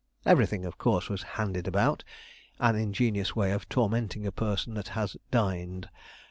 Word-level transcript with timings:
Everything, 0.25 0.65
of 0.65 0.79
course, 0.79 1.09
was 1.09 1.21
handed 1.37 1.67
about 1.67 2.03
an 2.59 2.75
ingenious 2.75 3.35
way 3.35 3.51
of 3.51 3.69
tormenting 3.69 4.25
a 4.25 4.31
person 4.31 4.73
that 4.73 4.87
has 4.97 5.15
'dined.' 5.29 5.89